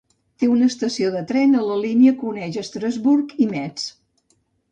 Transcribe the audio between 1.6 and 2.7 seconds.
la línia que uneix